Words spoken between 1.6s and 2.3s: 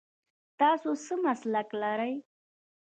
لرئ؟